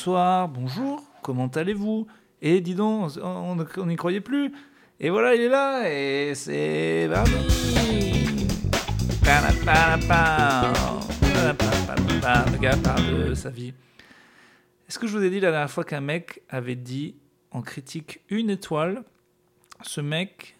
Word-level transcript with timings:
Bonsoir, 0.00 0.48
bonjour, 0.48 1.04
comment 1.20 1.48
allez-vous? 1.48 2.06
Et 2.40 2.62
dis 2.62 2.74
donc, 2.74 3.18
on 3.22 3.84
n'y 3.84 3.96
croyait 3.96 4.22
plus. 4.22 4.50
Et 4.98 5.10
voilà, 5.10 5.34
il 5.34 5.42
est 5.42 5.48
là, 5.50 5.90
et 5.92 6.34
c'est 6.34 7.06
Barney 7.06 7.34
Le 12.50 12.58
gars 12.58 12.76
parle 12.82 13.28
de 13.28 13.34
sa 13.34 13.50
vie. 13.50 13.74
Est-ce 14.88 14.98
que 14.98 15.06
je 15.06 15.18
vous 15.18 15.22
ai 15.22 15.28
dit 15.28 15.38
la 15.38 15.50
dernière 15.50 15.70
fois 15.70 15.84
qu'un 15.84 16.00
mec 16.00 16.40
avait 16.48 16.76
dit 16.76 17.14
en 17.50 17.60
critique 17.60 18.22
une 18.30 18.48
étoile 18.48 19.04
Ce 19.82 20.00
mec 20.00 20.56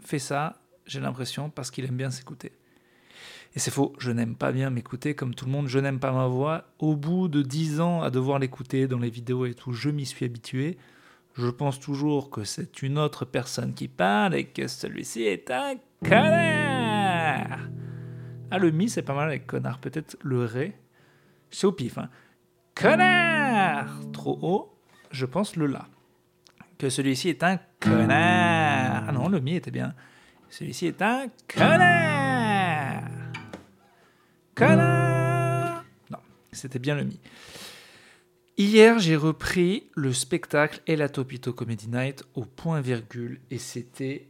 fait 0.00 0.18
ça, 0.18 0.62
j'ai 0.86 1.00
l'impression, 1.00 1.50
parce 1.50 1.70
qu'il 1.70 1.84
aime 1.84 1.98
bien 1.98 2.10
s'écouter. 2.10 2.52
Et 3.56 3.58
c'est 3.58 3.70
faux, 3.70 3.94
je 3.98 4.10
n'aime 4.10 4.36
pas 4.36 4.52
bien 4.52 4.68
m'écouter 4.68 5.14
comme 5.14 5.34
tout 5.34 5.46
le 5.46 5.50
monde, 5.50 5.66
je 5.66 5.78
n'aime 5.78 5.98
pas 5.98 6.12
ma 6.12 6.26
voix. 6.26 6.64
Au 6.78 6.94
bout 6.94 7.26
de 7.28 7.40
dix 7.40 7.80
ans 7.80 8.02
à 8.02 8.10
devoir 8.10 8.38
l'écouter 8.38 8.86
dans 8.86 8.98
les 8.98 9.08
vidéos 9.08 9.46
et 9.46 9.54
tout, 9.54 9.72
je 9.72 9.88
m'y 9.88 10.04
suis 10.04 10.26
habitué. 10.26 10.76
Je 11.34 11.48
pense 11.48 11.80
toujours 11.80 12.28
que 12.28 12.44
c'est 12.44 12.82
une 12.82 12.98
autre 12.98 13.24
personne 13.24 13.72
qui 13.72 13.88
parle 13.88 14.34
et 14.34 14.44
que 14.44 14.66
celui-ci 14.66 15.22
est 15.22 15.50
un 15.50 15.76
connard. 16.04 17.60
Ah, 18.50 18.58
le 18.58 18.70
mi, 18.70 18.90
c'est 18.90 19.02
pas 19.02 19.14
mal 19.14 19.28
avec 19.28 19.46
connard. 19.46 19.78
Peut-être 19.78 20.18
le 20.22 20.44
ré. 20.44 20.74
C'est 21.50 21.66
au 21.66 21.72
pif. 21.72 21.96
Hein. 21.96 22.10
Connard 22.74 23.88
Trop 24.12 24.38
haut, 24.42 24.78
je 25.10 25.24
pense 25.24 25.56
le 25.56 25.66
la. 25.66 25.88
Que 26.76 26.90
celui-ci 26.90 27.30
est 27.30 27.42
un 27.42 27.58
connard. 27.80 29.04
Ah 29.08 29.12
non, 29.12 29.30
le 29.30 29.40
mi 29.40 29.56
était 29.56 29.70
bien. 29.70 29.94
Celui-ci 30.50 30.88
est 30.88 31.00
un 31.00 31.28
connard. 31.48 32.25
Non, 34.58 36.18
c'était 36.52 36.78
bien 36.78 36.94
le 36.94 37.04
mi. 37.04 37.20
Hier, 38.56 38.98
j'ai 38.98 39.16
repris 39.16 39.90
le 39.94 40.14
spectacle 40.14 40.80
et 40.86 40.96
la 40.96 41.10
Topito 41.10 41.52
Comedy 41.52 41.88
Night 41.88 42.24
au 42.34 42.44
point 42.46 42.80
virgule 42.80 43.38
et 43.50 43.58
c'était 43.58 44.26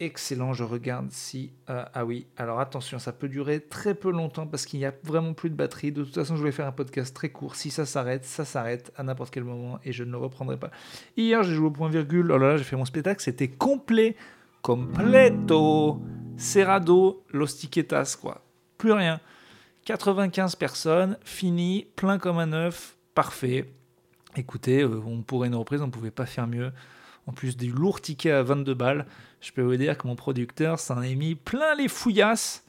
excellent. 0.00 0.52
Je 0.52 0.64
regarde 0.64 1.10
si. 1.10 1.50
Euh, 1.70 1.82
ah 1.94 2.04
oui, 2.04 2.26
alors 2.36 2.60
attention, 2.60 2.98
ça 2.98 3.12
peut 3.12 3.28
durer 3.28 3.60
très 3.60 3.94
peu 3.94 4.10
longtemps 4.10 4.46
parce 4.46 4.66
qu'il 4.66 4.80
n'y 4.80 4.84
a 4.86 4.92
vraiment 5.02 5.32
plus 5.32 5.48
de 5.48 5.54
batterie. 5.54 5.92
De 5.92 6.04
toute 6.04 6.14
façon, 6.14 6.36
je 6.36 6.42
vais 6.42 6.52
faire 6.52 6.66
un 6.66 6.72
podcast 6.72 7.16
très 7.16 7.30
court. 7.30 7.56
Si 7.56 7.70
ça 7.70 7.86
s'arrête, 7.86 8.26
ça 8.26 8.44
s'arrête 8.44 8.92
à 8.98 9.02
n'importe 9.02 9.32
quel 9.32 9.44
moment 9.44 9.78
et 9.82 9.92
je 9.92 10.04
ne 10.04 10.10
le 10.10 10.18
reprendrai 10.18 10.58
pas. 10.58 10.70
Hier, 11.16 11.42
j'ai 11.42 11.54
joué 11.54 11.68
au 11.68 11.70
point 11.70 11.88
virgule. 11.88 12.30
Oh 12.32 12.36
là 12.36 12.48
là, 12.48 12.56
j'ai 12.58 12.64
fait 12.64 12.76
mon 12.76 12.84
spectacle. 12.84 13.22
C'était 13.22 13.48
complet. 13.48 14.14
Completo. 14.60 16.02
Cerrado, 16.36 17.24
Los 17.32 17.46
Tiquetas, 17.46 18.18
quoi. 18.20 18.44
Plus 18.76 18.92
rien. 18.92 19.20
95 19.88 20.56
personnes, 20.56 21.16
fini, 21.24 21.86
plein 21.96 22.18
comme 22.18 22.38
un 22.38 22.52
œuf, 22.52 22.98
parfait. 23.14 23.72
Écoutez, 24.36 24.82
euh, 24.82 25.00
on 25.06 25.22
pourrait 25.22 25.48
une 25.48 25.54
reprise, 25.54 25.80
on 25.80 25.86
ne 25.86 25.90
pouvait 25.90 26.10
pas 26.10 26.26
faire 26.26 26.46
mieux. 26.46 26.72
En 27.26 27.32
plus 27.32 27.56
du 27.56 27.70
lourd 27.70 28.02
ticket 28.02 28.32
à 28.32 28.42
22 28.42 28.74
balles, 28.74 29.06
je 29.40 29.50
peux 29.50 29.62
vous 29.62 29.76
dire 29.76 29.96
que 29.96 30.06
mon 30.06 30.14
producteur 30.14 30.78
s'en 30.78 31.00
est 31.00 31.14
mis 31.14 31.34
plein 31.34 31.74
les 31.74 31.88
fouillasses. 31.88 32.66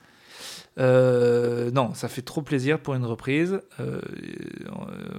Euh, 0.78 1.72
non, 1.72 1.94
ça 1.94 2.08
fait 2.08 2.22
trop 2.22 2.42
plaisir 2.42 2.80
pour 2.80 2.96
une 2.96 3.04
reprise. 3.04 3.60
Euh, 3.82 4.00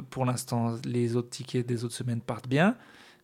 pour 0.08 0.24
l'instant, 0.24 0.76
les 0.86 1.16
autres 1.16 1.28
tickets 1.28 1.66
des 1.66 1.84
autres 1.84 1.94
semaines 1.94 2.22
partent 2.22 2.48
bien. 2.48 2.76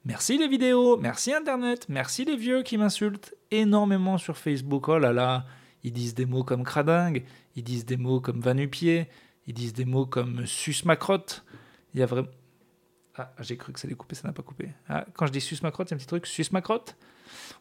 Merci 0.04 0.36
les 0.36 0.48
vidéos, 0.48 0.98
merci 0.98 1.32
Internet, 1.32 1.86
merci 1.88 2.26
les 2.26 2.36
vieux 2.36 2.62
qui 2.62 2.76
m'insultent 2.76 3.34
énormément 3.50 4.18
sur 4.18 4.36
Facebook. 4.36 4.90
Oh 4.90 4.98
là 4.98 5.14
là, 5.14 5.46
ils 5.84 5.92
disent 5.92 6.14
des 6.14 6.26
mots 6.26 6.44
comme 6.44 6.64
cradingue, 6.64 7.24
ils 7.54 7.64
disent 7.64 7.86
des 7.86 7.96
mots 7.96 8.20
comme 8.20 8.40
vanupier, 8.40 9.08
ils 9.46 9.54
disent 9.54 9.72
des 9.72 9.84
mots 9.84 10.06
comme 10.06 10.46
sus 10.46 10.84
macrotte. 10.84 11.44
Il 11.94 12.00
y 12.00 12.02
a 12.02 12.06
vraiment. 12.06 12.28
Ah, 13.16 13.32
j'ai 13.40 13.56
cru 13.56 13.72
que 13.72 13.80
ça 13.80 13.86
allait 13.86 13.94
couper, 13.94 14.14
ça 14.14 14.28
n'a 14.28 14.34
pas 14.34 14.42
coupé. 14.42 14.70
Ah, 14.88 15.06
quand 15.14 15.26
je 15.26 15.32
dis 15.32 15.40
sus 15.40 15.58
macrotte, 15.62 15.92
a 15.92 15.94
un 15.94 15.98
petit 15.98 16.06
truc, 16.06 16.26
sus 16.26 16.46
macrotte. 16.52 16.96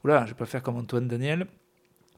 Oula, 0.04 0.26
je 0.26 0.32
vais 0.32 0.38
pas 0.38 0.46
faire 0.46 0.62
comme 0.62 0.76
Antoine 0.76 1.08
Daniel 1.08 1.48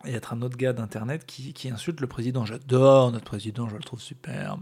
et 0.05 0.13
être 0.13 0.33
un 0.33 0.41
autre 0.41 0.57
gars 0.57 0.73
d'internet 0.73 1.25
qui, 1.25 1.69
insulte 1.69 2.01
le 2.01 2.07
président. 2.07 2.45
J'adore 2.45 3.11
notre 3.11 3.25
président, 3.25 3.67
je 3.69 3.75
le 3.75 3.83
trouve 3.83 4.01
superbe 4.01 4.61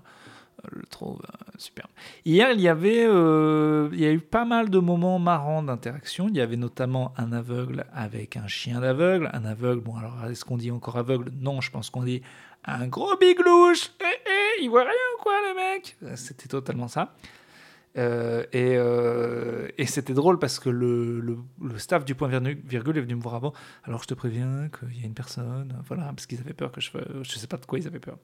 le 0.72 0.84
trouve 0.84 1.22
euh, 1.24 1.52
superbe. 1.58 1.90
Hier, 2.26 2.52
il 2.52 2.62
y 2.62 2.68
avait, 2.68 3.06
euh, 3.06 3.90
il 3.94 4.00
y 4.00 4.06
a 4.06 4.12
eu 4.12 4.20
pas 4.20 4.46
mal 4.46 4.70
de 4.70 4.80
moments 4.80 5.20
marrants 5.20 5.64
d'interaction. 5.64 6.28
Il 6.30 6.36
y 6.36 6.42
avait 6.42 6.58
notamment 6.58 7.14
un 7.18 7.32
aveugle 7.32 7.86
avec 7.94 8.38
un 8.38 8.48
chien 8.48 8.82
d'aveugle. 8.82 9.30
Un 9.34 9.46
aveugle, 9.46 9.82
bon 9.82 9.96
alors 9.96 10.26
est-ce 10.30 10.46
qu'on 10.46 10.58
dit 10.58 10.72
encore 10.72 10.98
aveugle? 10.98 11.32
Non, 11.40 11.62
je 11.62 11.72
pense 11.72 11.90
qu'on 11.90 12.04
dit 12.04 12.22
un 12.66 12.88
gros 12.88 13.16
biglouche. 13.18 13.92
Eh, 14.02 14.06
eh, 14.06 14.64
il 14.64 14.70
voit 14.70 14.84
rien 14.84 14.92
ou 15.18 15.22
quoi 15.22 15.34
le 15.50 15.56
mec 15.56 15.98
C'était 16.16 16.48
totalement 16.48 16.88
ça. 16.88 17.14
Euh, 17.98 19.68
et, 19.78 19.86
c'était 19.86 20.14
drôle 20.14 20.40
parce 20.40 20.60
que 20.60 20.70
le, 20.70 21.22
le, 21.22 21.38
le, 21.62 21.78
staff 21.78 22.04
du 22.04 22.14
point 22.14 22.28
virgule 22.28 22.98
est 22.98 23.02
venu 23.02 23.16
me 23.16 23.22
voir 23.22 23.36
avant. 23.36 23.54
Alors 23.84 24.04
je 24.04 24.08
te 24.08 24.14
préviens 24.14 24.70
qu'il 24.78 25.00
y 25.00 25.04
a 25.04 25.06
une 25.06 25.14
personne, 25.14 25.74
voilà, 25.88 26.06
parce 26.08 26.26
qu'ils 26.26 26.40
avaient 26.40 26.54
peur 26.54 26.72
que 26.72 26.82
je, 26.82 26.92
je 27.22 27.32
sais 27.38 27.48
pas 27.48 27.58
de 27.58 27.66
quoi 27.66 27.80
ils 27.80 27.88
avaient 27.88 28.00
peur. 28.00 28.18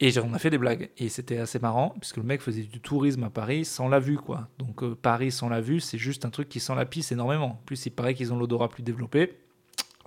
Et 0.00 0.16
on 0.20 0.32
a 0.32 0.38
fait 0.38 0.50
des 0.50 0.58
blagues. 0.58 0.90
Et 0.96 1.08
c'était 1.08 1.38
assez 1.38 1.58
marrant, 1.58 1.94
puisque 2.00 2.18
le 2.18 2.22
mec 2.22 2.40
faisait 2.40 2.62
du 2.62 2.80
tourisme 2.80 3.24
à 3.24 3.30
Paris 3.30 3.64
sans 3.64 3.88
la 3.88 3.98
vue, 3.98 4.16
quoi. 4.16 4.48
Donc 4.58 4.82
euh, 4.82 4.94
Paris 4.94 5.32
sans 5.32 5.48
la 5.48 5.60
vue, 5.60 5.80
c'est 5.80 5.98
juste 5.98 6.24
un 6.24 6.30
truc 6.30 6.48
qui 6.48 6.60
sent 6.60 6.74
la 6.76 6.86
pisse 6.86 7.10
énormément. 7.10 7.46
En 7.46 7.62
plus, 7.66 7.86
il 7.86 7.90
paraît 7.90 8.14
qu'ils 8.14 8.32
ont 8.32 8.38
l'odorat 8.38 8.68
plus 8.68 8.84
développé, 8.84 9.38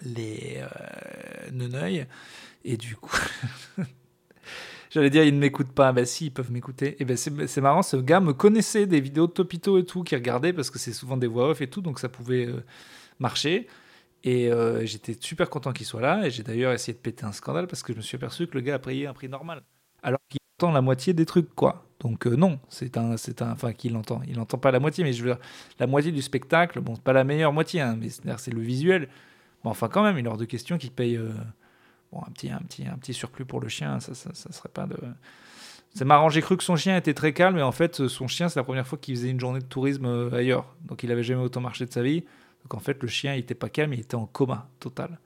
les 0.04 0.62
euh, 1.52 2.06
Et 2.64 2.78
du 2.78 2.96
coup, 2.96 3.18
j'allais 4.92 5.10
dire, 5.10 5.26
ils 5.26 5.34
ne 5.34 5.40
m'écoutent 5.40 5.74
pas. 5.74 5.92
Ben 5.92 6.06
si, 6.06 6.28
ils 6.28 6.32
peuvent 6.32 6.52
m'écouter. 6.52 6.96
Et 7.02 7.06
ben 7.06 7.18
c'est 7.18 7.62
marrant, 7.62 7.82
ce 7.82 7.98
gars 7.98 8.22
me 8.22 8.34
connaissait 8.34 8.86
des 8.88 9.02
vidéos 9.02 9.28
de 9.28 9.34
Topito 9.34 9.78
et 9.78 9.86
tout, 9.86 10.04
qui 10.04 10.16
regardait, 10.16 10.54
parce 10.54 10.70
que 10.70 10.80
c'est 10.80 10.94
souvent 10.94 11.18
des 11.18 11.28
voix 11.28 11.50
off 11.50 11.62
et 11.62 11.70
tout, 11.70 11.82
donc 11.82 12.00
ça 12.00 12.08
pouvait 12.08 12.46
euh, 12.46 12.64
marcher. 13.20 13.68
Et 14.24 14.52
euh, 14.52 14.86
j'étais 14.86 15.18
super 15.20 15.50
content 15.50 15.74
qu'il 15.74 15.86
soit 15.86 16.02
là. 16.02 16.26
Et 16.26 16.32
j'ai 16.32 16.44
d'ailleurs 16.44 16.74
essayé 16.74 16.94
de 16.94 17.00
péter 17.00 17.26
un 17.26 17.32
scandale 17.32 17.68
parce 17.68 17.84
que 17.84 17.94
je 17.94 17.98
me 17.98 18.02
suis 18.02 18.16
aperçu 18.16 18.48
que 18.48 18.54
le 18.54 18.62
gars 18.62 18.76
a 18.76 18.80
payé 18.80 19.08
un 19.08 19.14
prix 19.14 19.30
normal 19.30 19.64
alors 20.04 20.20
qu'il 20.30 20.40
entend 20.58 20.72
la 20.72 20.82
moitié 20.82 21.14
des 21.14 21.26
trucs, 21.26 21.54
quoi. 21.56 21.86
Donc 22.02 22.26
euh, 22.26 22.36
non, 22.36 22.60
c'est 22.68 22.98
un, 22.98 23.16
c'est 23.16 23.42
un, 23.42 23.52
enfin 23.52 23.74
qu'il 23.74 23.96
entend, 23.96 24.22
il 24.28 24.36
n'entend 24.38 24.58
pas 24.58 24.72
la 24.72 24.80
moitié, 24.80 25.04
mais 25.04 25.14
je 25.14 25.24
veux 25.24 25.30
dire, 25.32 25.40
la 25.80 25.86
moitié 25.86 26.12
du 26.12 26.22
spectacle, 26.22 26.82
bon, 26.82 26.96
c'est 26.96 27.04
pas 27.04 27.14
la 27.14 27.24
meilleure 27.24 27.54
moitié, 27.54 27.82
hein, 27.82 27.98
mais 28.00 28.10
c'est 28.10 28.54
le 28.54 28.62
visuel. 28.62 29.08
Bon, 29.64 29.70
enfin 29.70 29.88
quand 29.88 30.02
même, 30.02 30.18
il 30.18 30.26
est 30.26 30.28
hors 30.28 30.38
de 30.38 30.46
question 30.46 30.80
qu'il 30.80 30.92
paye 30.92 31.16
euh, 31.16 31.30
bon, 32.12 32.22
un 32.26 32.32
petit, 32.32 32.50
un 32.50 32.60
petit, 32.60 32.88
un 32.88 32.98
petit 32.98 33.14
surplus 33.14 33.46
pour 33.46 33.60
le 33.60 33.70
chien, 33.70 34.00
ça, 34.00 34.16
ça, 34.16 34.32
ça 34.34 34.52
serait 34.52 34.70
pas 34.70 34.88
de. 34.88 34.98
C'est 35.94 36.06
marrant, 36.06 36.30
j'ai 36.30 36.42
cru 36.42 36.58
que 36.58 36.64
son 36.64 36.76
chien 36.76 36.98
était 36.98 37.14
très 37.14 37.34
calme, 37.34 37.58
mais 37.58 37.62
en 37.62 37.74
fait, 37.74 38.08
son 38.08 38.28
chien, 38.28 38.50
c'est 38.50 38.60
la 38.60 38.64
première 38.64 38.88
fois 38.88 38.98
qu'il 38.98 39.16
faisait 39.16 39.30
une 39.30 39.40
journée 39.40 39.60
de 39.60 39.66
tourisme 39.66 40.06
euh, 40.06 40.34
ailleurs. 40.34 40.74
Donc 40.86 41.04
il 41.04 41.12
avait 41.12 41.24
jamais 41.24 41.44
autant 41.44 41.62
marché 41.62 41.86
de 41.86 41.92
sa 41.92 42.02
vie. 42.02 42.24
Donc 42.64 42.74
en 42.74 42.80
fait, 42.80 43.00
le 43.04 43.08
chien, 43.10 43.36
il 43.36 43.40
était 43.40 43.56
pas 43.56 43.70
calme, 43.70 43.94
il 43.94 44.00
était 44.00 44.16
en 44.16 44.26
coma 44.26 44.70
total. 44.80 45.20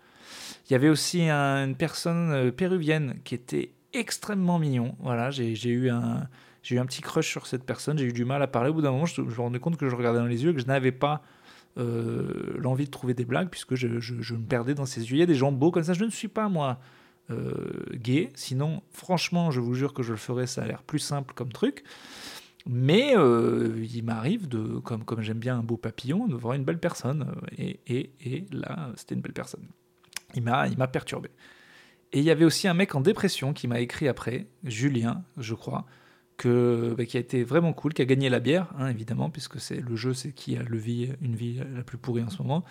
Il 0.68 0.74
y 0.74 0.76
avait 0.76 0.90
aussi 0.90 1.30
une 1.30 1.76
personne 1.76 2.52
péruvienne 2.52 3.20
qui 3.24 3.36
était 3.36 3.72
extrêmement 4.00 4.60
mignon. 4.60 4.96
Voilà, 5.00 5.32
j'ai 5.32 5.54
eu 5.70 5.90
un 5.90 6.28
j'ai 6.66 6.76
eu 6.76 6.80
un 6.80 6.86
petit 6.88 7.02
crush 7.02 7.30
sur 7.30 7.46
cette 7.46 7.64
personne. 7.64 8.00
J'ai 8.00 8.06
eu 8.06 8.12
du 8.12 8.26
mal 8.26 8.42
à 8.42 8.48
parler. 8.48 8.72
Au 8.72 8.74
bout 8.74 8.82
d'un 8.82 8.92
moment, 8.92 9.06
je, 9.06 9.22
me 9.22 9.32
rendais 9.36 9.60
compte 9.60 9.78
que 9.78 9.88
je 9.88 9.96
regardais 9.96 10.18
dans 10.18 10.26
les 10.26 10.44
yeux 10.44 10.52
que 10.52 10.60
je 10.60 10.66
n'avais 10.66 10.92
pas 10.92 11.22
euh, 11.78 12.56
l'envie 12.58 12.86
de 12.86 12.90
trouver 12.90 13.14
des 13.14 13.24
blagues 13.24 13.50
puisque 13.50 13.76
je, 13.76 14.00
je, 14.00 14.34
me 14.34 14.44
perdais 14.44 14.74
dans 14.74 14.88
ses 14.88 15.02
yeux. 15.02 15.18
Il 15.18 15.20
y 15.20 15.24
a 15.24 15.28
des 15.28 15.36
gens 15.36 15.52
beaux 15.52 15.70
comme 15.70 15.84
ça. 15.84 15.94
Je 15.94 16.04
ne 16.04 16.10
suis 16.10 16.28
pas 16.28 16.50
moi 16.50 16.80
euh, 17.30 17.54
gay. 17.94 18.32
Sinon, 18.34 18.82
franchement, 18.90 19.52
je 19.52 19.60
vous 19.60 19.76
jure 19.76 19.94
que 19.94 20.02
je 20.02 20.10
le 20.10 20.18
ferais. 20.18 20.48
Ça 20.48 20.64
a 20.64 20.68
l'air 20.68 20.82
plus 20.82 20.98
simple 20.98 21.36
comme 21.36 21.52
truc. 21.52 21.84
Mais 22.68 23.16
euh, 23.16 23.86
il 23.94 24.04
m'arrive 24.04 24.48
de, 24.48 24.80
comme, 24.80 25.04
comme 25.04 25.22
j'aime 25.22 25.38
bien 25.38 25.60
un 25.60 25.64
beau 25.64 25.78
papillon, 25.78 26.28
de 26.28 26.34
voir 26.34 26.56
une 26.56 26.64
belle 26.64 26.80
personne. 26.80 27.32
Et, 27.60 27.80
et, 27.86 28.10
et 28.22 28.46
là, 28.52 28.90
c'était 28.96 29.14
une 29.14 29.22
belle 29.22 29.34
personne. 29.34 29.68
Il 30.34 30.42
m'a 30.42 30.88
perturbé. 30.88 31.30
Et 32.14 32.20
il 32.20 32.26
y 32.26 32.32
avait 32.32 32.46
aussi 32.46 32.68
un 32.68 32.74
mec 32.74 32.96
en 32.96 33.02
dépression 33.02 33.54
qui 33.54 33.68
m'a 33.68 33.80
écrit 33.80 34.08
après, 34.08 34.48
Julien, 34.64 35.24
je 35.38 35.54
crois, 35.54 35.86
que, 36.38 36.94
bah, 36.98 37.06
qui 37.06 37.18
a 37.18 37.20
été 37.20 37.44
vraiment 37.44 37.74
cool, 37.74 37.94
qui 37.94 38.02
a 38.02 38.06
gagné 38.06 38.30
la 38.30 38.40
bière, 38.40 38.74
hein, 38.78 38.88
évidemment, 38.90 39.30
puisque 39.30 39.60
c'est 39.60 39.82
le 39.82 39.96
jeu, 39.96 40.14
c'est 40.14 40.32
qui 40.32 40.58
a 40.58 40.64
le 40.64 40.78
vie, 40.78 41.10
une 41.22 41.36
vie 41.36 41.62
la 41.76 41.84
plus 41.84 41.98
pourrie 41.98 42.24
en 42.24 42.30
ce 42.30 42.42
moment. 42.42 42.64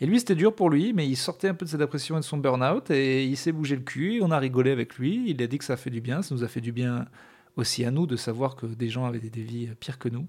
Et 0.00 0.06
lui, 0.06 0.18
c'était 0.18 0.34
dur 0.34 0.54
pour 0.54 0.70
lui, 0.70 0.92
mais 0.92 1.06
il 1.06 1.16
sortait 1.16 1.48
un 1.48 1.54
peu 1.54 1.64
de 1.64 1.70
sa 1.70 1.78
dépression 1.78 2.16
et 2.16 2.20
de 2.20 2.24
son 2.24 2.38
burn-out, 2.38 2.90
et 2.90 3.24
il 3.24 3.36
s'est 3.36 3.52
bougé 3.52 3.76
le 3.76 3.82
cul, 3.82 4.20
on 4.22 4.30
a 4.30 4.38
rigolé 4.38 4.70
avec 4.70 4.96
lui, 4.96 5.24
il 5.26 5.42
a 5.42 5.46
dit 5.46 5.58
que 5.58 5.64
ça 5.64 5.74
a 5.74 5.76
fait 5.76 5.90
du 5.90 6.00
bien, 6.00 6.22
ça 6.22 6.34
nous 6.34 6.44
a 6.44 6.48
fait 6.48 6.60
du 6.60 6.72
bien 6.72 7.06
aussi 7.56 7.84
à 7.84 7.90
nous 7.90 8.06
de 8.06 8.16
savoir 8.16 8.56
que 8.56 8.66
des 8.66 8.88
gens 8.88 9.06
avaient 9.06 9.18
des, 9.18 9.42
vies 9.42 9.68
pires 9.78 9.98
que 9.98 10.08
nous. 10.08 10.26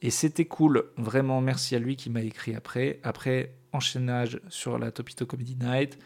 Et 0.00 0.10
c'était 0.10 0.46
cool, 0.46 0.84
vraiment 0.96 1.40
merci 1.40 1.76
à 1.76 1.78
lui 1.78 1.94
qui 1.94 2.10
m'a 2.10 2.22
écrit 2.22 2.54
après. 2.56 2.98
Après, 3.04 3.54
enchaînage 3.72 4.40
sur 4.48 4.78
la 4.78 4.90
Topito 4.90 5.26
Comedy 5.26 5.56
Night, 5.56 5.98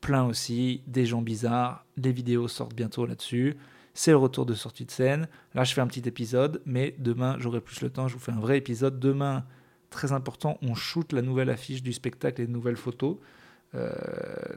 plein 0.00 0.24
aussi, 0.24 0.82
des 0.86 1.06
gens 1.06 1.22
bizarres, 1.22 1.84
les 1.96 2.12
vidéos 2.12 2.48
sortent 2.48 2.74
bientôt 2.74 3.06
là-dessus. 3.06 3.56
C'est 3.94 4.12
le 4.12 4.16
retour 4.16 4.46
de 4.46 4.54
sortie 4.54 4.84
de 4.84 4.90
scène. 4.90 5.28
Là, 5.54 5.64
je 5.64 5.74
fais 5.74 5.80
un 5.80 5.86
petit 5.86 6.06
épisode, 6.08 6.62
mais 6.64 6.94
demain, 6.98 7.36
j'aurai 7.38 7.60
plus 7.60 7.80
le 7.82 7.90
temps, 7.90 8.08
je 8.08 8.14
vous 8.14 8.20
fais 8.20 8.32
un 8.32 8.40
vrai 8.40 8.56
épisode. 8.56 8.98
Demain, 8.98 9.44
très 9.90 10.12
important, 10.12 10.58
on 10.62 10.74
shoot 10.74 11.12
la 11.12 11.22
nouvelle 11.22 11.50
affiche 11.50 11.82
du 11.82 11.92
spectacle 11.92 12.40
et 12.40 12.46
de 12.46 12.52
nouvelles 12.52 12.76
photos. 12.76 13.16
Euh, 13.76 13.92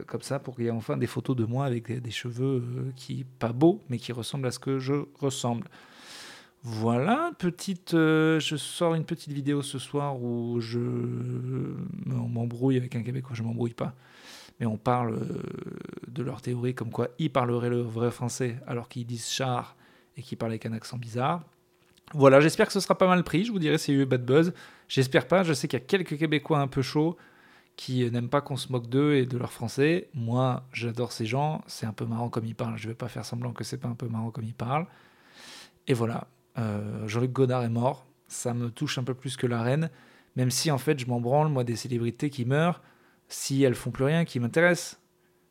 comme 0.08 0.22
ça, 0.22 0.40
pour 0.40 0.56
qu'il 0.56 0.64
y 0.64 0.68
ait 0.68 0.72
enfin 0.72 0.96
des 0.96 1.06
photos 1.06 1.36
de 1.36 1.44
moi 1.44 1.66
avec 1.66 2.00
des, 2.00 2.10
cheveux 2.10 2.62
euh, 2.64 2.90
qui, 2.96 3.24
pas 3.38 3.52
beaux, 3.52 3.80
mais 3.88 3.98
qui 3.98 4.12
ressemblent 4.12 4.46
à 4.46 4.50
ce 4.50 4.58
que 4.58 4.80
je 4.80 4.94
ressemble. 5.20 5.68
Voilà, 6.64 7.30
petite, 7.38 7.94
euh, 7.94 8.40
je 8.40 8.56
sors 8.56 8.94
une 8.94 9.04
petite 9.04 9.32
vidéo 9.32 9.62
ce 9.62 9.78
soir 9.78 10.20
où 10.20 10.60
je 10.60 10.80
m'embrouille 12.06 12.76
avec 12.76 12.96
un 12.96 13.02
Québécois, 13.02 13.36
je 13.36 13.42
m'embrouille 13.42 13.74
pas, 13.74 13.94
mais 14.60 14.66
on 14.66 14.76
parle 14.76 15.14
euh, 15.14 15.42
de 16.08 16.22
leur 16.22 16.42
théorie 16.42 16.74
comme 16.74 16.90
quoi 16.90 17.08
ils 17.18 17.30
parleraient 17.30 17.70
le 17.70 17.80
vrai 17.80 18.10
français 18.10 18.56
alors 18.66 18.88
qu'ils 18.88 19.06
disent 19.06 19.28
char 19.28 19.76
et 20.16 20.22
qu'ils 20.22 20.38
parlent 20.38 20.52
avec 20.52 20.66
un 20.66 20.72
accent 20.72 20.96
bizarre. 20.96 21.42
Voilà, 22.12 22.40
j'espère 22.40 22.66
que 22.66 22.72
ce 22.72 22.80
sera 22.80 22.96
pas 22.96 23.08
mal 23.08 23.24
pris, 23.24 23.44
je 23.44 23.52
vous 23.52 23.58
dirai 23.58 23.78
si 23.78 23.92
eu 23.92 24.04
bad 24.04 24.24
buzz. 24.24 24.52
J'espère 24.88 25.26
pas, 25.26 25.42
je 25.42 25.52
sais 25.52 25.66
qu'il 25.66 25.78
y 25.78 25.82
a 25.82 25.84
quelques 25.84 26.18
Québécois 26.18 26.58
un 26.58 26.68
peu 26.68 26.82
chauds 26.82 27.16
qui 27.76 28.08
n'aiment 28.10 28.28
pas 28.28 28.40
qu'on 28.40 28.56
se 28.56 28.70
moque 28.70 28.88
d'eux 28.88 29.14
et 29.14 29.26
de 29.26 29.36
leur 29.36 29.52
français. 29.52 30.08
Moi, 30.14 30.62
j'adore 30.72 31.12
ces 31.12 31.26
gens, 31.26 31.62
c'est 31.66 31.86
un 31.86 31.92
peu 31.92 32.04
marrant 32.04 32.28
comme 32.28 32.44
ils 32.44 32.54
parlent, 32.54 32.76
je 32.76 32.88
vais 32.88 32.94
pas 32.94 33.08
faire 33.08 33.24
semblant 33.24 33.52
que 33.52 33.64
c'est 33.64 33.78
pas 33.78 33.88
un 33.88 33.94
peu 33.94 34.06
marrant 34.06 34.30
comme 34.30 34.44
ils 34.44 34.54
parlent. 34.54 34.86
Et 35.88 35.94
voilà, 35.94 36.28
euh, 36.58 37.06
Jean-Luc 37.08 37.32
Godard 37.32 37.64
est 37.64 37.68
mort. 37.68 38.06
Ça 38.28 38.54
me 38.54 38.70
touche 38.70 38.98
un 38.98 39.04
peu 39.04 39.14
plus 39.14 39.36
que 39.36 39.46
la 39.46 39.62
reine, 39.62 39.90
même 40.36 40.50
si 40.50 40.70
en 40.70 40.78
fait 40.78 40.98
je 40.98 41.06
m'en 41.06 41.20
branle, 41.20 41.48
moi, 41.48 41.64
des 41.64 41.76
célébrités 41.76 42.30
qui 42.30 42.44
meurent, 42.44 42.80
si 43.28 43.62
elles 43.62 43.74
font 43.74 43.90
plus 43.90 44.04
rien 44.04 44.24
qui 44.24 44.40
m'intéresse. 44.40 45.00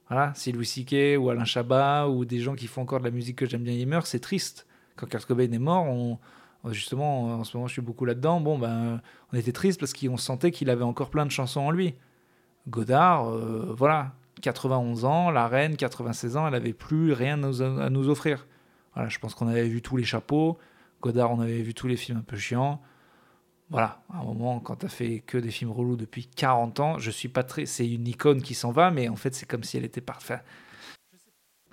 Voilà, 0.09 0.33
si 0.35 0.51
Louis 0.51 0.65
C.K. 0.65 1.17
ou 1.19 1.29
Alain 1.29 1.45
Chabat 1.45 2.07
ou 2.07 2.25
des 2.25 2.39
gens 2.39 2.55
qui 2.55 2.67
font 2.67 2.81
encore 2.81 2.99
de 2.99 3.05
la 3.05 3.11
musique 3.11 3.37
que 3.37 3.45
j'aime 3.45 3.63
bien, 3.63 3.73
ils 3.73 3.87
meurent, 3.87 4.05
c'est 4.05 4.19
triste. 4.19 4.67
Quand 4.95 5.07
Kurt 5.07 5.25
Cobain 5.25 5.51
est 5.51 5.59
mort, 5.59 5.85
on, 5.85 6.19
justement, 6.71 7.39
en 7.39 7.43
ce 7.43 7.57
moment, 7.57 7.67
je 7.67 7.73
suis 7.73 7.81
beaucoup 7.81 8.05
là-dedans. 8.05 8.39
Bon, 8.39 8.57
ben, 8.57 9.01
on 9.31 9.37
était 9.37 9.51
triste 9.51 9.79
parce 9.79 9.93
qu'on 9.93 10.17
sentait 10.17 10.51
qu'il 10.51 10.69
avait 10.69 10.83
encore 10.83 11.09
plein 11.09 11.25
de 11.25 11.31
chansons 11.31 11.61
en 11.61 11.71
lui. 11.71 11.95
Godard, 12.67 13.29
euh, 13.29 13.73
voilà, 13.77 14.13
91 14.41 15.05
ans, 15.05 15.31
la 15.31 15.47
reine, 15.47 15.75
96 15.75 16.37
ans, 16.37 16.45
elle 16.45 16.53
n'avait 16.53 16.73
plus 16.73 17.13
rien 17.13 17.41
à 17.43 17.89
nous 17.89 18.09
offrir. 18.09 18.45
Voilà, 18.93 19.09
je 19.09 19.19
pense 19.19 19.33
qu'on 19.35 19.47
avait 19.47 19.67
vu 19.67 19.81
tous 19.81 19.97
les 19.97 20.03
chapeaux. 20.03 20.57
Godard, 21.01 21.31
on 21.31 21.41
avait 21.41 21.61
vu 21.61 21.73
tous 21.73 21.87
les 21.87 21.97
films 21.97 22.19
un 22.19 22.23
peu 22.23 22.37
chiants. 22.37 22.81
Voilà, 23.73 24.03
à 24.13 24.19
un 24.19 24.23
moment, 24.23 24.59
quand 24.59 24.75
tu 24.75 24.85
as 24.85 24.89
fait 24.89 25.21
que 25.21 25.35
des 25.39 25.49
films 25.49 25.71
relous 25.71 25.95
depuis 25.95 26.27
40 26.27 26.79
ans, 26.79 26.99
je 26.99 27.09
suis 27.09 27.27
pas 27.27 27.43
très. 27.43 27.65
C'est 27.65 27.89
une 27.89 28.07
icône 28.07 28.43
qui 28.43 28.53
s'en 28.53 28.71
va, 28.71 28.91
mais 28.91 29.09
en 29.09 29.15
fait, 29.15 29.33
c'est 29.33 29.47
comme 29.47 29.63
si 29.63 29.77
elle 29.77 29.83
était 29.83 29.99
parfaite. 29.99 30.43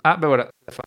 Ah, 0.03 0.17
ben 0.17 0.27
voilà, 0.27 0.49
la 0.67 0.73
fin. 0.73 0.83